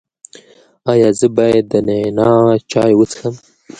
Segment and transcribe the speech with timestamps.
[0.91, 3.35] ایا زه باید د نعناع چای وڅښم؟